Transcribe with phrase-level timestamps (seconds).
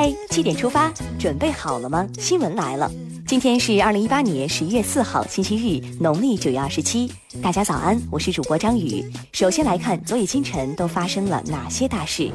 [0.00, 2.06] 嗨，七点出发，准备好了吗？
[2.20, 2.88] 新闻来了，
[3.26, 7.12] 今天是二零一八年十一月四号，星期日，农历九月二十七。
[7.42, 9.04] 大家早安，我是主播张宇。
[9.32, 12.30] 首先来看昨夜今晨都发生了哪些大事。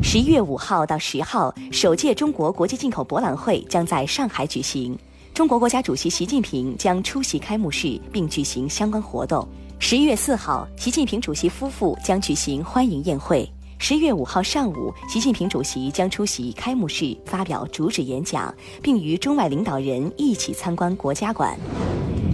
[0.00, 4.96] 十一月五号到十号，首届中国国际进口博览会将在上海举行，
[5.34, 9.44] 中国国家主席习近平将出席开幕式并举行相关活动。
[9.80, 13.52] 十一月四号，习近平主席夫妇将举行欢迎宴会。
[13.82, 21.58] 十一月五号上午，习近平主席将出席开幕式，发表主旨演讲，并与中外领导人一起参观国家馆。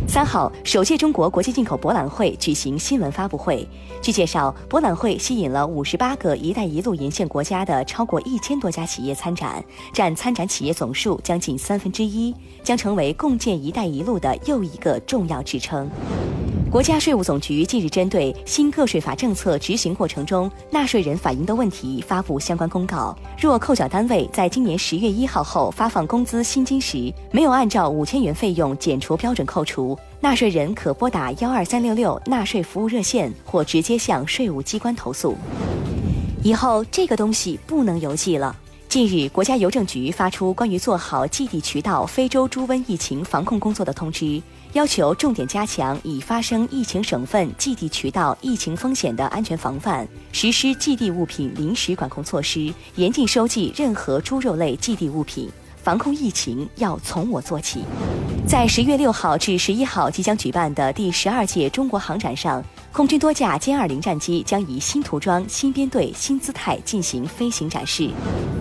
[0.07, 3.67] 三号，首届中国国际进口博览会举行新闻发布会。
[4.03, 15.89] 据介绍，博览会吸引了五十八个“一带一路”沿线国家的超过一千多家企业参展，占参展企业总数将近三分之一，将成为共建“一带一路”的又一个重要支撑。
[16.71, 23.17] 国家税务总局近日针对新个税法政策执行过程中纳税人反映的问题发布相关公告。
[23.39, 35.35] 若扣缴单位在今年十月一号后发放工资薪金时，没有按照五千元费用减除标准扣除，纳税人可拨打幺二三六六纳税服务热线或直接向税务机关投诉。
[36.43, 38.55] 以后这个东西不能邮寄了。
[38.91, 44.41] 近日，国家邮政局发出关于做好寄递渠道非洲猪瘟疫情防控工作的通知，
[44.75, 55.51] 要求重点加强已发生疫情省份寄递渠道疫情风险的安全防范，实施寄递物品临时管控措施，严禁收寄任何猪肉类寄递物品。
[55.83, 57.83] 防控疫情要从我做起。
[58.47, 62.63] 在十月六号至十一号即将举办的第十二届中国航展上。
[62.91, 68.11] 空军多架歼二零战机将以新涂装、新编队、新姿态进行飞行展示。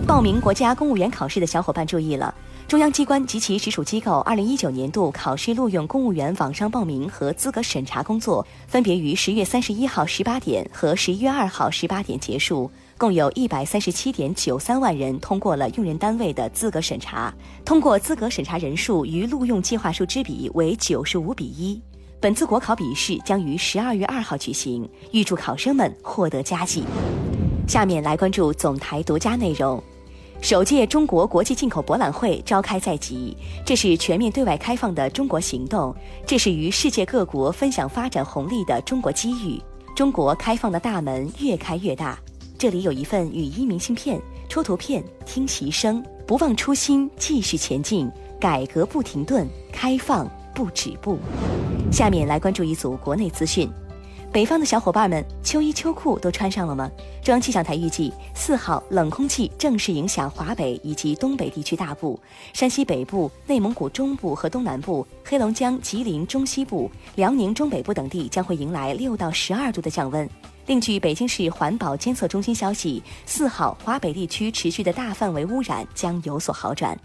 [0.06, 2.32] 报名国家公务员考试的小伙伴注意了，
[2.68, 17.32] 中央机关及其直属机构二零一九年度考试录用公务员网上报名和资格审查工作分别于十月三十一号十八点和十一月二号十八点结束，共有一百三十七点九三万人通过了用人单位的资格审查，
[17.64, 21.80] 通过资格审查人数与录用计划数之比为九十五比一。
[22.20, 26.84] 本次国考笔试将于十二月二号举行，预祝考生们获得佳绩。
[27.66, 29.82] 下面来关注总台独家内容：
[30.40, 35.94] 首届中国国际进口博览会召开在即，这是全面对外开放的中国行动，
[36.24, 39.60] 这是与世界各国分享发展红利的中国机遇。
[39.96, 42.16] 中国开放的大门越开越大。
[42.56, 48.10] 这里有一份语音明信片，戳图片，听习声，不忘初心，继续前进，
[48.40, 51.18] 改革不停顿，开放不止步。
[51.90, 53.68] 下面来关注一组国内资讯。
[54.30, 56.90] 北方的小伙伴们，秋衣秋裤都穿上了吗？
[57.22, 62.20] 中央气象台预计，四号冷空气正式影响华北以及东北地区大部、
[62.52, 70.28] 山西北部、内蒙古中部和东南部、黑龙江、吉林中西部、辽宁中北部等地将会迎来六到十二度的降温。
[70.66, 76.96] 另据北京市环保监测中心消息，四号华北地区持续的大范围污染将有所好转。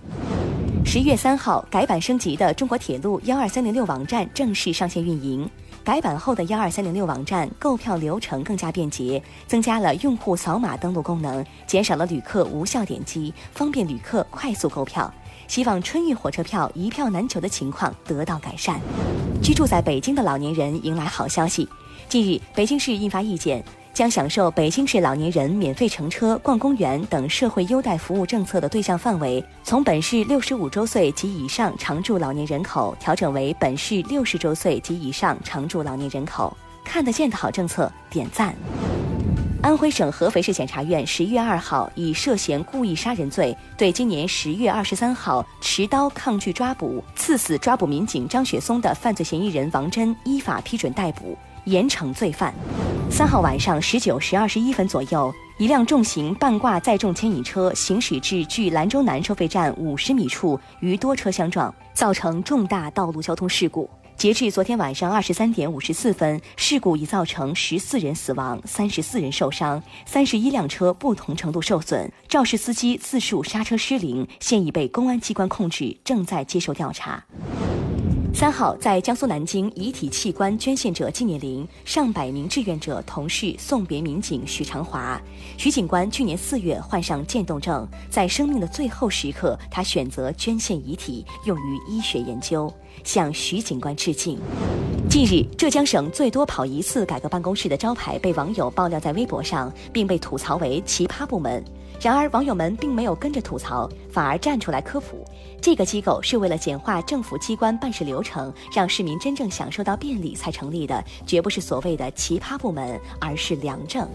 [0.86, 5.50] 十一月三号，改版升级的中国铁路幺二三零六网站正式上线运营。
[5.84, 15.14] 改版后的幺二三零六网站购票流程更加便捷，增加了用户扫码登录功能，减少了旅客无效点击，方便旅客快速购票。
[15.46, 18.80] 希望春运火车票一票难求的情况得到改善。
[19.42, 21.68] 居住在北京的老年人迎来好消息，
[22.08, 23.62] 近日北京市印发意见。
[23.94, 36.58] 将享受北京市老年人免费乘车、逛公园等社会优待服务政策的对象范围，从本市六十五周岁及以上常住老年人口调整为本市六十周岁及以上常住老年人口。
[36.84, 38.56] 看得见的好政策，点赞。
[39.64, 51.38] 安徽省合肥市检察院十一月二号以涉嫌故意杀人罪，对今年十月二十三号持刀抗拒抓捕、刺死抓捕民警张雪松的犯罪嫌疑人王真依法批准逮捕。
[51.64, 52.54] 严惩罪犯。
[53.10, 63.90] 三号晚上十九时二十一分左右，一辆重型半挂载重牵引车行驶至距兰州南收费站五十米处，与多车相撞，造成重大道路交通事故。
[64.18, 72.10] 截至昨天晚上二十三点五十四分，事故已造成十四人死亡、三十四人受伤、三十一辆车不同程度受损。
[72.30, 77.24] 肇事司机自述刹车失灵，现已被公安机关控制，正在接受调查。
[78.36, 85.22] 三号，在江苏南京遗体器官捐献者纪念林，上百名志愿者同事送别民警许长华。
[85.56, 94.40] 许警官去年四月患上渐冻症，在生命的最后时刻，他选择捐献遗体用于医学研究，向许警官致敬。
[95.08, 101.64] 近日，浙江省最多跑一次改革办公室的招牌被网友爆料在微博上，并被吐槽为奇葩部门。
[102.04, 105.24] 然而，网友们并没有跟着吐槽，反而站出来科普。
[105.62, 114.06] 这个机构是为了简化政府机关办事流程，让市民真正享受到便利才成立的，绝不是所谓的奇葩部门，而是良政。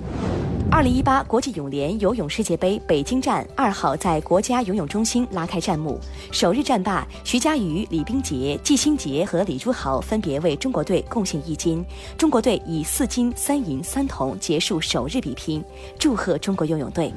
[0.71, 5.99] 二零一八国际泳联游泳世界杯北京站二号在国家游泳中心拉开战幕，
[6.31, 11.83] 首日战罢，徐嘉余、李冰洁、季新杰和李朱豪分别为中国队贡献一金，
[12.19, 15.65] 中国队以四金三银三铜结束首日比拼，
[15.99, 17.11] 祝贺中国游泳队。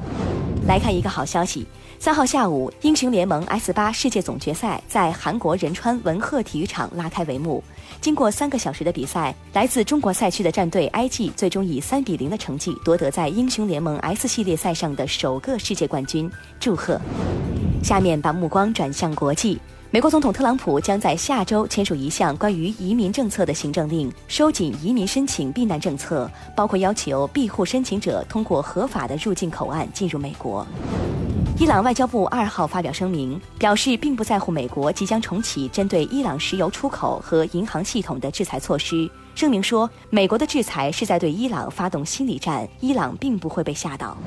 [0.68, 1.65] 来看一个好消息。
[2.00, 7.63] 三号下午，英雄联盟 S 八世界总决赛在韩国仁川文鹤体育场拉开帷幕。
[8.00, 17.00] 经过三个小时的比赛，来自中国赛区的战队 IG 最终以三比零的成绩夺得在英雄联盟 S 系列赛上的首个世界冠军，祝贺！
[17.81, 19.60] 下面把目光转向国际。
[19.89, 30.66] 美国总统特朗普将在下周签署一项关于移民政策的行政令，收紧移民申请避难政策，包括要求庇护申请者通过合法的入境口岸进入美国。
[31.60, 39.10] 伊朗外交部二号发表声明，表示并不在乎美国即将重启针对伊朗石油出口和银行系统的制裁措施。
[39.36, 44.18] 声明说，美国的制裁是在对伊朗发动心理战，伊朗并不会被吓倒。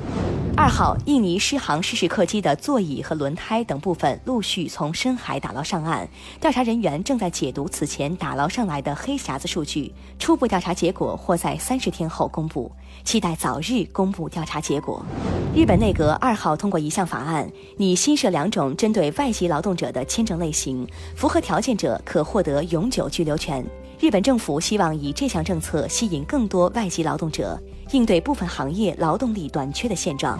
[0.57, 6.07] 二号，印尼失航失事客机的座椅和轮胎等部分陆续从深海打捞上岸，
[6.39, 12.71] 调查人员正在解读此前打捞上来的黑匣子数据，初步调查结果或在三十天后公布，
[13.03, 15.05] 期待早日公布调查结果。
[15.53, 20.87] 日本内阁二号通过一项法案，拟新设两种针对外籍劳动者的签证类型，
[21.17, 23.63] 符合条件者可获得永久居留权。
[23.99, 27.59] 日本政府希望以这项政策吸引更多外籍劳动者。
[27.91, 30.39] 应对部分行业劳动力短缺的现状，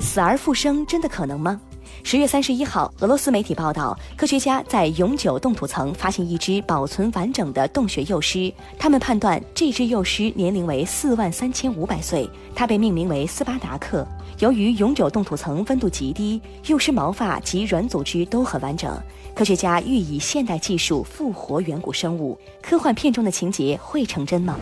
[0.00, 1.60] 死而复生真的可能吗？
[2.04, 14.06] 十月三十一号，俄罗斯媒体报道，科学家在永久冻土层发现一只保存完整的洞穴幼狮，他们判断这只幼狮年龄为四万三千五百岁，它被命名为斯巴达克。
[14.38, 19.00] 由于永久冻土层温度极低，幼狮毛发及软组织都很完整，
[19.34, 22.36] 科学家欲以现代技术复活远古生物。
[22.60, 24.56] 科幻片中的情节会成真吗？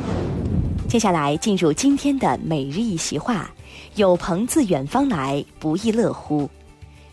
[0.91, 3.49] 接下来进入今天的每日一席话：
[3.95, 6.51] 有朋自远方来，不亦乐乎？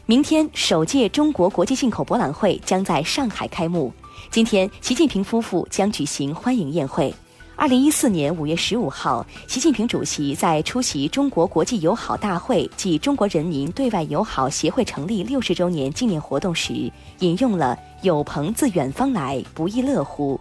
[0.08, 3.94] 明天首届中国国际进口博览会将在上海开幕。
[4.32, 7.14] 今天，习近平夫妇将举行欢迎宴会。
[7.56, 20.40] 二零一四年五月十五号，习近平主席在出席中国国际友好大会暨中国人民对外友好协会成立六十周年纪念活动时，引用了“有朋自远方来，不亦乐乎”。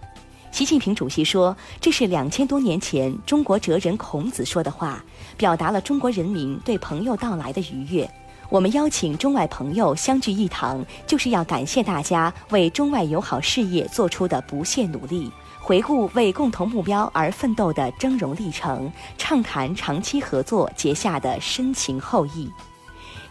[0.57, 5.05] 习近平主席说：“这是两千多年前中国哲人孔子说的话，
[5.37, 8.11] 表达了中国人民对朋友到来的愉悦。
[8.49, 15.31] 我们邀请中外朋友相聚一堂，就是要感谢大家为中外友好事业做出的不懈努力，
[15.61, 22.51] 回顾为共同目标而奋斗的峥嵘历程，畅谈长期合作结下的深情厚谊。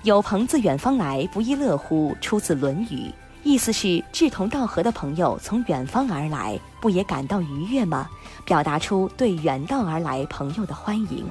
[0.04, 2.16] 有朋自远方来，不亦乐乎？
[2.22, 3.10] 出自《论语》。”
[3.45, 8.09] 意思是志同道合的朋友从远方而来，不也感到愉悦吗？
[8.44, 11.24] 表达出对远道而来朋友的欢迎。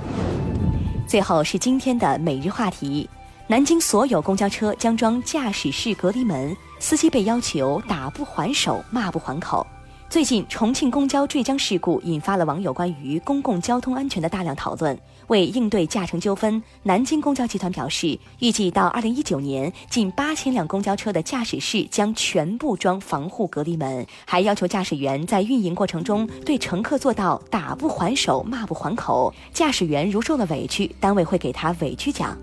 [1.08, 3.10] 最后是今天的每日话题：
[3.48, 9.66] 南京所有公交车将装驾驶室隔离门，司机被要求打不还手，骂不还口。
[10.10, 14.96] 最近，重庆公交坠江事故引发了网友关于公共交通安全的大量讨论。
[15.26, 29.34] 为应对驾乘纠纷，南京公交集团表示，预计到二零一九年，近八千辆公交车的驾驶室将全部装防护隔离门，还要求驾驶员在运营过程中对乘客做到打不还手、骂不还口。
[29.52, 32.38] 驾驶员如受了委屈，单位会给他委屈奖。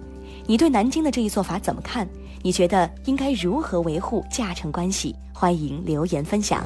[0.45, 2.05] 你对南京的这一做法怎么看？
[2.41, 5.15] 你觉得应该如何维护驾乘关系？
[5.31, 6.65] 欢迎留言分享。